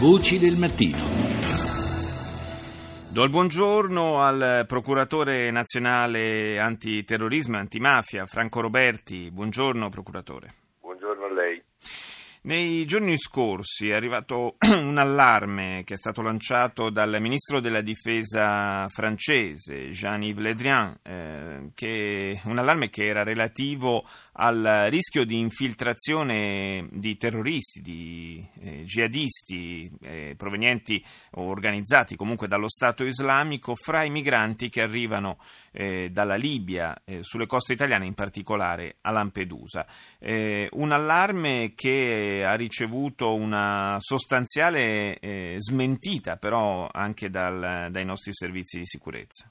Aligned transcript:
Voci 0.00 0.38
del 0.38 0.56
mattino. 0.56 0.96
Do 3.12 3.24
il 3.24 3.30
buongiorno 3.30 4.22
al 4.22 4.64
procuratore 4.64 5.50
nazionale 5.50 6.60
antiterrorismo 6.60 7.56
e 7.56 7.58
antimafia 7.58 8.24
Franco 8.26 8.60
Roberti. 8.60 9.28
Buongiorno 9.32 9.88
procuratore. 9.88 10.52
Buongiorno 10.82 11.24
a 11.24 11.32
lei. 11.32 11.60
Nei 12.48 12.86
giorni 12.86 13.18
scorsi 13.18 13.90
è 13.90 13.92
arrivato 13.92 14.56
un 14.72 14.96
allarme 14.96 15.82
che 15.84 15.92
è 15.92 15.96
stato 15.98 16.22
lanciato 16.22 16.88
dal 16.88 17.20
ministro 17.20 17.60
della 17.60 17.82
difesa 17.82 18.88
francese 18.88 19.90
Jean-Yves 19.90 20.42
Le 20.42 20.54
Drian, 20.54 20.98
eh, 21.02 21.70
che, 21.74 22.40
un 22.44 22.56
allarme 22.56 22.88
che 22.88 23.04
era 23.04 23.22
relativo 23.22 24.06
al 24.40 24.86
rischio 24.88 25.26
di 25.26 25.38
infiltrazione 25.38 26.88
di 26.90 27.18
terroristi, 27.18 27.82
di 27.82 28.48
eh, 28.60 28.82
jihadisti 28.82 29.90
eh, 30.00 30.34
provenienti 30.34 31.04
o 31.32 31.42
organizzati 31.42 32.16
comunque 32.16 32.48
dallo 32.48 32.70
Stato 32.70 33.04
islamico 33.04 33.74
fra 33.74 34.04
i 34.04 34.10
migranti 34.10 34.70
che 34.70 34.80
arrivano 34.80 35.38
eh, 35.72 36.08
dalla 36.10 36.36
Libia 36.36 36.98
eh, 37.04 37.22
sulle 37.22 37.44
coste 37.46 37.74
italiane, 37.74 38.06
in 38.06 38.14
particolare 38.14 38.96
a 39.02 39.10
Lampedusa. 39.10 39.86
Eh, 40.18 40.68
un 40.72 40.92
allarme 40.92 41.72
che 41.74 42.37
ha 42.44 42.54
ricevuto 42.54 43.34
una 43.34 43.96
sostanziale 43.98 45.18
eh, 45.18 45.56
smentita 45.58 46.36
però 46.36 46.88
anche 46.90 47.28
dal, 47.30 47.88
dai 47.90 48.04
nostri 48.04 48.32
servizi 48.32 48.78
di 48.78 48.86
sicurezza. 48.86 49.50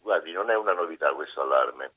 Guardi, 0.00 0.32
non 0.32 0.50
è 0.50 0.56
una 0.56 0.72
novità 0.72 1.12
questo 1.12 1.42
allarme 1.42 1.92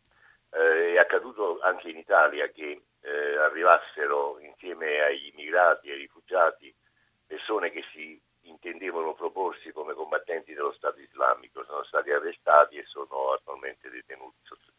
eh, 0.52 0.94
è 0.94 0.98
accaduto 0.98 1.60
anche 1.62 1.90
in 1.90 1.98
Italia 1.98 2.48
che 2.50 2.82
eh, 3.02 3.38
arrivassero 3.38 4.38
insieme 4.40 5.02
agli 5.02 5.32
immigrati 5.34 5.88
e 5.88 5.94
ai 5.94 6.00
rifugiati 6.00 6.74
persone 7.26 7.72
che 7.72 7.84
si 7.94 8.20
intendevano 8.44 9.14
proporsi 9.14 9.72
come 9.72 9.94
combattenti 9.94 10.54
dello 10.54 10.74
Stato 10.74 11.00
islamico, 11.00 11.64
sono 11.64 11.84
stati 11.84 12.12
arrestati 12.12 12.78
e 12.78 12.84
sono 12.86 13.32
attualmente 13.34 13.90
detenuti 13.90 14.38
sotto. 14.44 14.72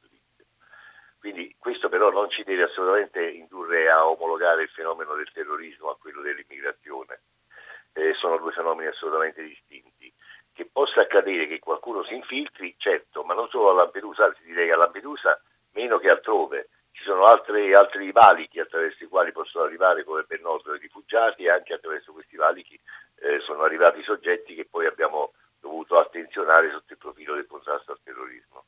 Quindi 1.23 1.55
questo 1.57 1.89
però 1.89 2.11
non 2.11 2.29
ci 2.31 2.43
deve 2.43 2.65
assolutamente 2.65 3.25
indurre 3.25 3.89
a 3.89 4.09
omologare 4.09 4.65
il 4.65 4.69
fenomeno 4.71 5.15
del 5.15 5.31
terrorismo 5.33 5.91
a 5.91 5.97
quello 5.97 6.21
dell'immigrazione. 6.21 7.21
Eh, 7.93 8.13
sono 8.15 8.39
due 8.39 8.51
fenomeni 8.51 8.89
assolutamente 8.89 9.41
distinti. 9.41 10.13
Che 10.53 10.69
possa 10.73 11.03
accadere 11.03 11.47
che 11.47 11.61
qualcuno 11.61 12.03
si 12.03 12.15
infiltri, 12.15 12.75
certo, 12.77 13.23
ma 13.23 13.35
non 13.35 13.49
solo 13.51 13.71
a 13.71 13.75
Lampedusa, 13.75 14.25
anzi 14.25 14.43
direi 14.43 14.73
a 14.73 14.77
Lampedusa 14.77 15.41
meno 15.75 15.99
che 15.99 16.11
altrove. 16.11 16.71
Ci 16.91 17.05
sono 17.05 17.23
altri, 17.23 17.73
altri 17.73 18.11
valichi 18.11 18.59
attraverso 18.59 19.05
i 19.05 19.07
quali 19.07 19.31
possono 19.31 19.63
arrivare, 19.63 20.03
come 20.03 20.25
ben 20.25 20.41
noto, 20.41 20.75
i 20.75 20.79
rifugiati 20.81 21.45
e 21.45 21.51
anche 21.51 21.75
attraverso 21.75 22.11
questi 22.11 22.35
valichi 22.35 22.75
eh, 23.21 23.39
sono 23.47 23.63
arrivati 23.63 24.03
soggetti 24.03 24.57
che 24.57 24.67
poi 24.69 24.87
abbiamo 24.87 25.35
dovuto 25.61 26.01
attenzionare 26.01 26.73
sotto 26.73 26.95
il 26.95 26.99
profilo 26.99 27.37
del 27.37 27.47
contrasto 27.47 27.93
al 27.93 28.01
terrorismo. 28.03 28.65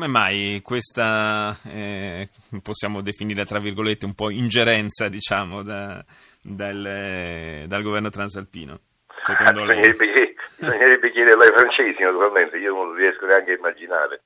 Come 0.00 0.12
mai 0.12 0.62
questa, 0.62 1.54
eh, 1.66 2.30
possiamo 2.62 3.02
definire 3.02 3.44
tra 3.44 3.58
virgolette, 3.58 4.06
un 4.06 4.14
po' 4.14 4.30
ingerenza, 4.30 5.10
diciamo, 5.10 5.62
da, 5.62 6.02
dal, 6.40 7.64
dal 7.66 7.82
governo 7.82 8.08
transalpino? 8.08 8.80
Secondo 9.20 9.62
lei? 9.62 9.90
Bisognerebbe, 9.90 10.34
bisognerebbe 10.58 11.12
chiederlo 11.12 11.42
ai 11.42 11.52
francesi, 11.54 12.02
naturalmente, 12.02 12.56
io 12.56 12.72
non 12.72 12.94
riesco 12.94 13.26
neanche 13.26 13.50
a 13.50 13.56
immaginare. 13.56 14.22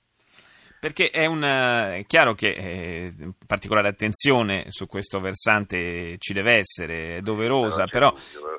Perché 0.78 1.10
è, 1.10 1.26
una, 1.26 1.94
è 1.94 2.04
chiaro 2.06 2.34
che 2.34 2.50
eh, 2.50 3.12
particolare 3.44 3.88
attenzione 3.88 4.66
su 4.68 4.86
questo 4.86 5.18
versante 5.18 6.18
ci 6.18 6.32
deve 6.32 6.52
essere, 6.52 7.16
è 7.16 7.20
doverosa, 7.20 7.86
però, 7.86 8.12
mh, 8.12 8.53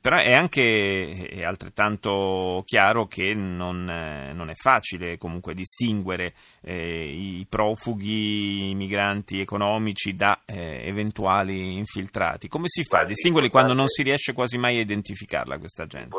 però, 0.00 0.16
è 0.16 0.32
anche 0.32 1.28
è 1.30 1.44
altrettanto 1.44 2.62
chiaro 2.64 3.06
che 3.06 3.34
non, 3.34 3.88
eh, 3.88 4.32
non, 4.32 4.50
è 4.50 4.54
facile 4.54 5.16
comunque 5.16 5.54
distinguere 5.54 6.32
eh, 6.62 7.04
i 7.04 7.46
profughi, 7.48 8.70
i 8.70 8.74
migranti 8.74 9.40
economici 9.40 10.16
da 10.16 10.40
eh, 10.44 10.86
eventuali 10.86 11.76
infiltrati. 11.76 12.48
Come 12.48 12.66
si 12.66 12.84
fa 12.84 13.00
a 13.00 13.04
distinguerli 13.04 13.48
quando 13.48 13.72
non 13.72 13.86
si 13.88 14.02
riesce 14.02 14.32
quasi 14.32 14.58
mai 14.58 14.78
a 14.78 14.80
identificarla 14.80 15.58
questa 15.58 15.86
gente? 15.86 16.16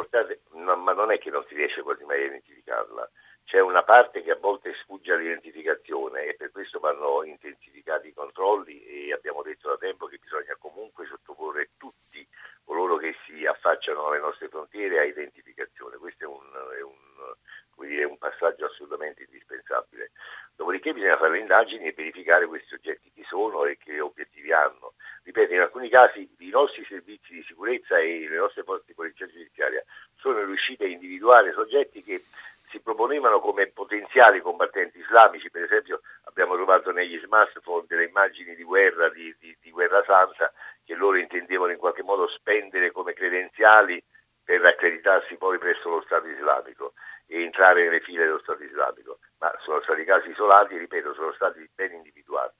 Ma 0.83 0.93
non 0.93 1.11
è 1.11 1.19
che 1.19 1.29
non 1.29 1.43
si 1.47 1.55
riesce 1.55 1.81
quasi 1.81 2.03
mai 2.05 2.21
a 2.23 2.25
identificarla 2.25 3.09
c'è 3.51 3.59
una 3.59 3.83
parte 3.83 4.23
che 4.23 4.31
a 4.31 4.37
volte 4.39 4.73
sfugge 4.75 5.11
all'identificazione 5.11 6.23
e 6.23 6.35
per 6.35 6.51
questo 6.51 6.79
vanno 6.79 7.21
intensificati 7.25 8.07
i 8.07 8.13
controlli 8.13 8.81
e 8.85 9.11
abbiamo 9.11 9.41
detto 9.41 9.67
da 9.67 9.75
tempo 9.75 10.05
che 10.05 10.19
bisogna 10.23 10.55
comunque 10.57 11.05
sottoporre 11.05 11.71
tutti 11.75 12.25
coloro 12.63 12.95
che 12.95 13.13
si 13.25 13.45
affacciano 13.45 14.07
alle 14.07 14.19
nostre 14.19 14.47
frontiere 14.47 14.99
a 14.99 15.03
identificazione. 15.03 15.97
Questo 15.97 16.23
è 16.23 16.27
un, 16.27 16.47
è 16.77 16.81
un, 16.81 17.85
dire, 17.85 18.05
un 18.05 18.17
passaggio 18.17 18.67
assolutamente 18.67 19.23
indispensabile. 19.23 20.11
Dopodiché 20.55 20.93
bisogna 20.93 21.17
fare 21.17 21.31
le 21.31 21.39
indagini 21.39 21.87
e 21.87 21.93
verificare 21.93 22.45
questi 22.45 22.69
soggetti 22.69 23.11
chi 23.11 23.23
sono 23.27 23.65
e 23.65 23.77
che 23.77 23.99
obiettivi 23.99 24.53
hanno. 24.53 24.93
Ripeto, 25.23 25.53
in 25.53 25.59
alcuni 25.59 25.89
casi 25.89 26.21
i 26.39 26.49
nostri 26.49 26.85
servizi 26.85 27.33
di 27.33 27.43
sicurezza 27.43 27.99
e 27.99 28.29
le 28.29 28.37
nostre 28.37 28.63
forze 28.63 28.85
di 28.87 28.93
polizia 28.93 29.27
giudiziaria 29.27 29.83
sono 30.15 30.41
riusciti 30.45 30.83
a 30.83 30.87
individuare 30.87 31.51
soggetti 31.51 32.01
che 32.01 32.21
si 32.71 32.79
proponevano 32.79 33.39
come 33.39 33.67
potenziali 33.67 34.41
combattenti 34.41 34.97
islamici, 34.99 35.51
per 35.51 35.63
esempio 35.63 36.01
abbiamo 36.23 36.55
trovato 36.55 36.91
negli 36.91 37.19
smartphone 37.19 37.85
delle 37.87 38.05
immagini 38.05 38.55
di 38.55 38.63
guerra, 38.63 39.09
di, 39.09 39.35
di, 39.39 39.55
di 39.61 39.71
guerra 39.71 40.03
santa, 40.05 40.51
che 40.83 40.95
loro 40.95 41.17
intendevano 41.17 41.71
in 41.71 41.77
qualche 41.77 42.01
modo 42.01 42.27
spendere 42.29 42.91
come 42.91 43.13
credenziali 43.13 44.01
per 44.43 44.65
accreditarsi 44.65 45.35
poi 45.35 45.57
presso 45.59 45.89
lo 45.89 46.01
Stato 46.01 46.27
islamico 46.27 46.93
e 47.27 47.43
entrare 47.43 47.83
nelle 47.83 47.99
file 47.99 48.23
dello 48.23 48.39
Stato 48.39 48.63
islamico, 48.63 49.19
ma 49.39 49.53
sono 49.63 49.81
stati 49.81 50.03
casi 50.03 50.29
isolati, 50.29 50.77
ripeto, 50.77 51.13
sono 51.13 51.33
stati 51.33 51.69
ben 51.75 51.91
individuati. 51.91 52.59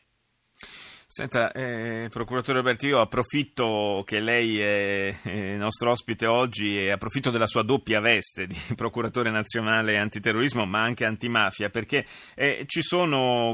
Senta, 1.13 1.51
eh, 1.51 2.07
procuratore 2.09 2.59
Alberti, 2.59 2.88
io 2.88 3.01
approfitto 3.01 4.01
che 4.05 4.22
lei 4.22 4.61
è, 4.61 5.22
è 5.22 5.57
nostro 5.57 5.91
ospite 5.91 6.25
oggi 6.25 6.77
e 6.77 6.89
approfitto 6.89 7.31
della 7.31 7.47
sua 7.47 7.63
doppia 7.63 7.99
veste 7.99 8.47
di 8.47 8.55
procuratore 8.77 9.29
nazionale 9.29 9.97
antiterrorismo 9.97 10.66
ma 10.66 10.81
anche 10.81 11.03
antimafia 11.03 11.69
perché 11.69 12.05
eh, 12.33 12.66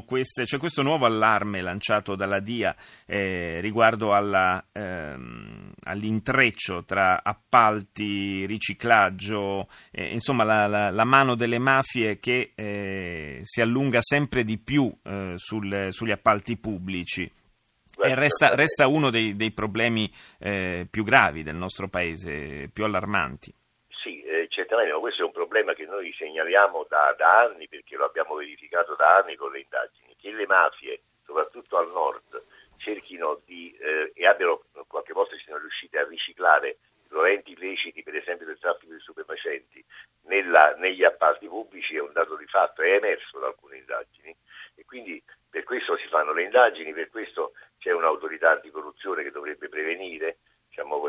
queste, 0.06 0.44
c'è 0.44 0.60
questo 0.60 0.84
nuovo 0.84 1.08
allarme 1.08 1.62
lanciato 1.62 2.16
dalla 2.16 2.40
DIA 2.40 2.76
eh, 3.08 3.60
riguardo 3.60 4.14
alla, 4.14 4.64
ehm, 4.72 5.72
all'intreccio 5.86 6.84
tra 6.86 7.24
appalti, 7.24 8.46
riciclaggio, 8.46 9.68
eh, 9.90 10.14
insomma 10.14 10.44
la, 10.44 10.68
la, 10.68 10.92
la, 10.92 11.06
mano 11.06 11.34
delle 11.34 11.58
mafie 11.58 12.20
che 12.20 12.52
eh, 12.54 13.40
si 13.42 13.62
allunga 13.62 13.98
sempre 14.04 14.44
di 14.44 14.60
più 14.60 14.96
eh, 15.02 15.34
sul, 15.38 15.88
sugli 15.90 16.12
appalti 16.12 16.56
pubblici. 16.58 17.32
E 18.00 18.16
resta, 18.16 18.54
resta 18.54 18.88
uno 18.88 19.10
dei, 19.10 19.36
dei 19.36 19.52
problemi 19.52 20.12
eh, 20.40 20.88
più 20.90 21.04
gravi 21.04 21.44
del 21.44 21.56
nostro 21.56 21.88
paese, 21.88 22.70
più 22.72 22.84
allarmanti. 22.84 23.54
Sì, 23.90 24.22
eh, 24.22 24.48
certamente, 24.50 24.94
ma 24.94 25.00
questo 25.00 25.24
è 25.24 25.26
un 25.26 25.32
problema 25.32 25.74
che 25.74 25.86
noi 25.86 26.14
segnaliamo 26.14 26.86
da, 26.88 27.16
da, 27.18 27.40
anni 27.42 27.68
perché 27.68 27.96
lo 27.96 28.06
abbiamo 28.06 28.36
verificato 28.36 28.96
da 28.96 29.18
anni 29.18 29.36
con 29.36 29.52
le 29.52 29.62
indagini, 29.62 30.16
che 30.20 30.32
le 30.32 30.46
mafie, 30.46 31.00
soprattutto 31.26 31.78
al 31.78 31.90
nord, 31.92 32.44
cerchino 32.78 33.42
di 33.46 33.76
eh, 33.80 34.12
e 34.14 34.28
abbiano 34.28 34.62
qualche 34.88 35.14
volta 35.14 35.36
siano 35.44 35.60
riuscite 35.60 35.98
a 35.98 36.08
riciclare 36.08 36.78
proventi 37.08 37.54
illeciti, 37.54 38.04
per 38.04 38.16
esempio 38.16 38.46
del 38.46 38.60
traffico 38.60 38.94
di 38.94 39.00
stupefacenti, 39.00 39.84
nella, 40.28 40.76
negli 40.78 41.04
appalti 41.04 41.48
pubblici 41.48 41.96
è 41.96 42.02
un 42.02 42.12
dato 42.12 42.36
di 42.36 42.46
fatto, 42.46 42.82
è 42.82 42.96
emerso 42.96 43.40
da 43.40 43.48
alcune 43.48 43.78
indagini 43.78 44.36
e 44.76 44.86
quindi 44.86 45.22
per 45.50 45.64
questo 45.64 45.98
si 45.98 46.08
fanno 46.08 46.34
le 46.34 46.44
indagini, 46.44 46.94
per 46.94 47.10
questo 47.10 47.54
c'è 47.88 47.94
un'autorità 47.94 48.52
anticorruzione 48.52 49.24
che 49.24 49.32
dovrebbe 49.32 49.70
prevenire 49.70 50.40
diciamo, 50.68 51.02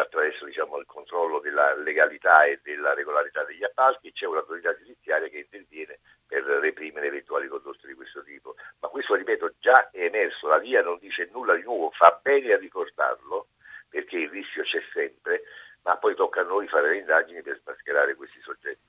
attraverso 0.00 0.46
diciamo, 0.46 0.78
il 0.78 0.86
controllo 0.86 1.38
della 1.38 1.74
legalità 1.74 2.44
e 2.44 2.60
della 2.62 2.94
regolarità 2.94 3.44
degli 3.44 3.62
appalti 3.62 4.10
c'è 4.10 4.24
un'autorità 4.24 4.74
giudiziaria 4.74 5.28
che 5.28 5.40
interviene 5.40 5.98
per 6.26 6.42
reprimere 6.44 7.08
eventuali 7.08 7.46
condotte 7.46 7.86
di 7.86 7.92
questo 7.92 8.22
tipo. 8.22 8.54
Ma 8.80 8.88
questo, 8.88 9.14
ripeto, 9.14 9.52
già 9.58 9.90
è 9.90 10.04
emerso, 10.04 10.48
la 10.48 10.58
via 10.58 10.80
non 10.80 10.96
dice 10.98 11.28
nulla 11.30 11.54
di 11.56 11.62
nuovo, 11.62 11.90
fa 11.90 12.18
bene 12.22 12.54
a 12.54 12.56
ricordarlo 12.56 13.48
perché 13.90 14.16
il 14.16 14.30
rischio 14.30 14.62
c'è 14.62 14.80
sempre, 14.94 15.42
ma 15.82 15.98
poi 15.98 16.14
tocca 16.14 16.40
a 16.40 16.44
noi 16.44 16.66
fare 16.68 16.88
le 16.88 16.98
indagini 17.00 17.42
per 17.42 17.60
smascherare 17.62 18.14
questi 18.14 18.40
soggetti. 18.40 18.83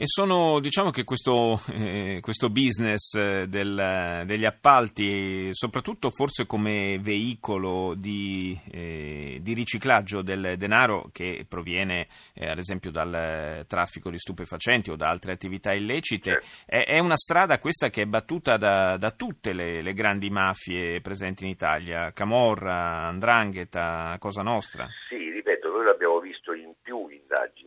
E 0.00 0.04
sono, 0.06 0.60
diciamo 0.60 0.90
che 0.90 1.02
questo, 1.02 1.60
eh, 1.72 2.20
questo 2.22 2.50
business 2.50 3.14
eh, 3.14 3.48
del, 3.48 4.22
degli 4.26 4.44
appalti, 4.44 5.48
soprattutto 5.50 6.10
forse 6.10 6.46
come 6.46 7.00
veicolo 7.00 7.94
di, 7.96 8.56
eh, 8.70 9.38
di 9.42 9.54
riciclaggio 9.54 10.22
del 10.22 10.54
denaro 10.56 11.08
che 11.10 11.44
proviene 11.48 12.06
eh, 12.34 12.48
ad 12.48 12.58
esempio 12.58 12.92
dal 12.92 13.64
traffico 13.66 14.08
di 14.08 14.20
stupefacenti 14.20 14.90
o 14.90 14.94
da 14.94 15.08
altre 15.08 15.32
attività 15.32 15.72
illecite, 15.72 16.42
è, 16.64 16.84
è, 16.84 17.00
una 17.00 17.16
strada 17.16 17.58
questa 17.58 17.90
che 17.90 18.02
è 18.02 18.06
battuta 18.06 18.56
da, 18.56 18.96
da 18.98 19.10
tutte 19.10 19.52
le, 19.52 19.82
le, 19.82 19.94
grandi 19.94 20.30
mafie 20.30 21.00
presenti 21.00 21.42
in 21.42 21.50
Italia, 21.50 22.12
Camorra, 22.12 23.08
Andrangheta, 23.08 24.14
Cosa 24.20 24.42
Nostra? 24.42 24.86
Sì, 25.08 25.28
ripeto, 25.28 25.70
noi 25.70 25.86
l'abbiamo 25.86 26.20
visto 26.20 26.52
in 26.52 26.72
più 26.80 27.08
indagini, 27.08 27.57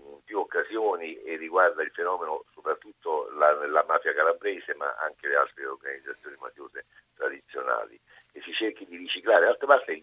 occasioni 0.72 1.22
e 1.24 1.36
riguarda 1.36 1.84
il 1.84 1.92
fenomeno 1.92 2.46
soprattutto 2.54 3.30
la, 3.38 3.52
la 3.68 3.84
mafia 3.88 4.14
calabrese 4.14 4.74
ma 4.76 4.96
anche 5.00 5.28
le 5.28 5.36
altre 5.36 5.66
organizzazioni 5.66 6.36
mafiose 6.40 6.84
tradizionali 7.16 8.00
e 8.32 8.42
si 8.42 8.54
cerchi 8.54 8.86
di 8.86 8.98
riciclare. 8.98 9.46
D'altra 9.46 9.68
parte 9.68 10.02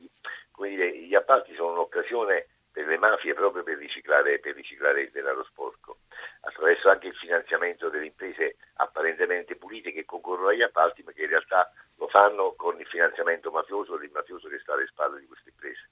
dire, 0.59 0.99
gli 0.99 1.15
appalti 1.15 1.55
sono 1.55 1.73
un'occasione 1.73 2.47
per 2.70 2.87
le 2.87 2.99
mafie 2.99 3.35
proprio 3.35 3.62
per 3.62 3.79
riciclare, 3.79 4.38
per 4.38 4.55
riciclare 4.55 5.03
il 5.03 5.11
denaro 5.11 5.43
sporco, 5.44 5.99
attraverso 6.43 6.91
anche 6.91 7.06
il 7.09 7.17
finanziamento 7.17 7.88
delle 7.88 8.06
imprese 8.06 8.56
apparentemente 8.75 9.56
pulite 9.56 9.93
che 9.93 10.05
concorrono 10.05 10.49
agli 10.49 10.62
appalti 10.62 11.03
ma 11.03 11.12
che 11.12 11.23
in 11.23 11.31
realtà 11.31 11.73
lo 11.97 12.09
fanno 12.09 12.55
con 12.55 12.79
il 12.79 12.87
finanziamento 12.87 13.50
mafioso 13.50 13.97
del 13.97 14.11
mafioso 14.12 14.49
che 14.49 14.59
sta 14.59 14.75
alle 14.75 14.87
spalle 14.87 15.20
di 15.20 15.26
queste 15.26 15.49
imprese. 15.49 15.88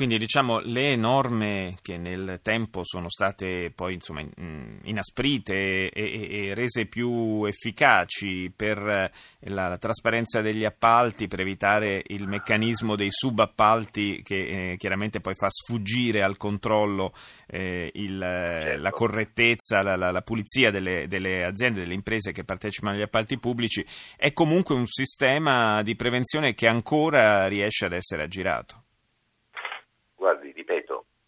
Quindi 0.00 0.16
diciamo 0.16 0.60
le 0.60 0.96
norme 0.96 1.76
che 1.82 1.98
nel 1.98 2.40
tempo 2.42 2.80
sono 2.84 3.10
state 3.10 3.70
poi 3.70 3.92
insomma, 3.92 4.24
inasprite 4.84 5.90
e, 5.90 5.90
e, 5.92 6.46
e 6.46 6.54
rese 6.54 6.86
più 6.86 7.44
efficaci 7.44 8.50
per 8.56 8.78
la, 8.80 9.68
la, 9.68 9.76
trasparenza 9.76 10.40
degli 10.40 10.64
appalti, 10.64 11.28
per 11.28 11.40
evitare 11.40 12.02
il 12.06 12.26
meccanismo 12.26 12.96
dei 12.96 13.10
subappalti 13.10 14.22
che 14.22 14.70
eh, 14.70 14.76
chiaramente 14.78 15.20
poi 15.20 15.34
fa 15.34 15.48
sfuggire 15.50 16.22
al 16.22 16.38
controllo 16.38 17.12
eh, 17.46 17.90
il, 17.92 18.20
certo. 18.20 18.80
la 18.80 18.90
correttezza, 18.92 19.82
la, 19.82 19.96
la, 19.96 20.10
la 20.10 20.22
pulizia 20.22 20.70
delle, 20.70 21.08
delle 21.08 21.44
aziende, 21.44 21.80
delle 21.80 21.92
imprese 21.92 22.32
che 22.32 22.44
partecipano 22.44 22.94
agli 22.94 23.02
appalti 23.02 23.38
pubblici, 23.38 23.84
è 24.16 24.32
comunque 24.32 24.74
un 24.74 24.86
sistema 24.86 25.82
di 25.82 25.94
prevenzione 25.94 26.54
che 26.54 26.68
ancora 26.68 27.48
riesce 27.48 27.84
ad 27.84 27.92
essere 27.92 28.22
aggirato 28.22 28.84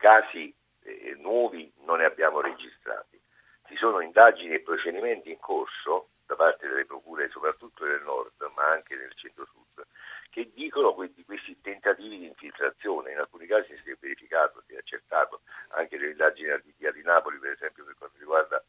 casi 0.03 0.53
eh, 0.83 1.15
nuovi 1.21 1.73
non 1.85 1.99
ne 1.99 2.07
abbiamo 2.07 2.41
registrati. 2.41 3.21
Ci 3.69 3.77
sono 3.77 4.01
indagini 4.01 4.55
e 4.55 4.61
procedimenti 4.61 5.31
in 5.31 5.39
corso 5.39 6.09
da 6.27 6.35
parte 6.35 6.67
delle 6.67 6.85
procure, 6.85 7.29
soprattutto 7.29 7.85
del 7.85 8.03
nord, 8.03 8.35
ma 8.57 8.67
anche 8.71 8.97
del 8.97 9.15
centro-sud, 9.15 9.87
che 10.29 10.51
dicono 10.53 10.93
di 11.15 11.25
questi 11.25 11.61
tentativi 11.61 12.19
di 12.19 12.27
infiltrazione. 12.27 13.13
In 13.13 13.19
alcuni 13.19 13.47
casi 13.47 13.79
si 13.85 13.91
è 13.91 13.97
verificato, 14.01 14.61
si 14.67 14.75
è 14.75 14.79
accertato 14.79 15.43
anche 15.69 15.97
nelle 15.97 16.11
indagini 16.11 16.51
di, 16.65 16.75
di 16.77 17.03
Napoli, 17.03 17.39
per 17.39 17.53
esempio, 17.53 17.85
per 17.85 17.95
quanto 17.97 18.19
riguarda 18.19 18.61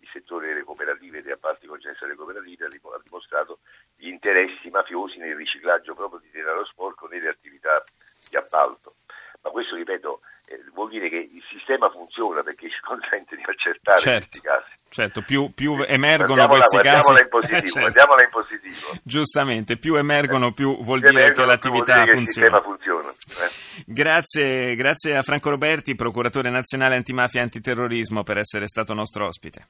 il 0.00 0.08
settore 0.12 0.48
delle 0.48 0.62
cooperative 0.62 1.18
e 1.18 1.22
dei 1.22 1.32
appalti 1.32 1.66
concessi 1.66 2.04
alle 2.04 2.16
cooperative, 2.16 2.66
ha 2.66 3.00
dimostrato 3.02 3.60
gli 3.96 4.08
interessi 4.08 4.68
mafiosi 4.68 5.16
nel 5.16 5.36
riciclaggio 5.36 5.94
proprio 5.94 6.20
di 6.20 6.30
denaro 6.30 6.66
sporco 6.66 7.06
nelle 7.06 7.28
attività 7.30 7.82
di 8.28 8.36
appalto. 8.36 8.96
Ma 9.42 9.50
questo, 9.50 9.74
ripeto, 9.74 10.20
eh, 10.46 10.62
vuol 10.72 10.88
dire 10.88 11.08
che 11.08 11.16
il 11.16 11.42
sistema 11.50 11.90
funziona 11.90 12.42
perché 12.42 12.68
ci 12.68 12.80
consente 12.82 13.36
di 13.36 13.42
accertare 13.44 13.98
certo, 13.98 14.28
questi 14.28 14.40
casi. 14.40 14.80
Certo, 14.88 15.22
più, 15.22 15.50
più 15.54 15.82
emergono 15.86 16.46
questi 16.48 16.76
casi. 16.78 17.10
In 17.12 17.28
positivo, 17.28 17.78
eh, 17.86 17.90
certo. 17.90 18.22
in 18.22 18.28
positivo. 18.30 19.00
Giustamente, 19.02 19.78
più 19.78 19.94
emergono, 19.94 20.52
più 20.52 20.76
vuol 20.82 21.00
dire 21.00 21.12
emergono, 21.12 21.46
che 21.46 21.52
l'attività 21.52 22.04
dire 22.04 22.12
funziona. 22.12 22.58
Che 22.58 22.62
funziona. 22.62 23.08
Eh. 23.08 23.84
Grazie, 23.86 24.74
grazie 24.74 25.16
a 25.16 25.22
Franco 25.22 25.48
Roberti, 25.48 25.94
procuratore 25.94 26.50
nazionale 26.50 26.96
antimafia 26.96 27.40
e 27.40 27.44
antiterrorismo, 27.44 28.22
per 28.22 28.36
essere 28.36 28.66
stato 28.66 28.92
nostro 28.92 29.26
ospite. 29.26 29.66